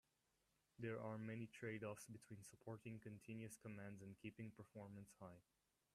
There 0.79 0.99
are 0.99 1.19
many 1.19 1.45
trade-offs 1.45 2.07
between 2.07 2.43
supporting 2.43 2.97
continuous 2.99 3.55
commands 3.55 4.01
and 4.01 4.17
keeping 4.17 4.49
performance 4.49 5.13
high. 5.19 5.41